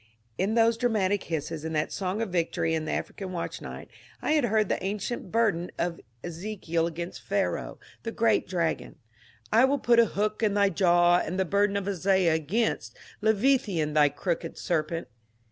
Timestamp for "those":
0.55-0.77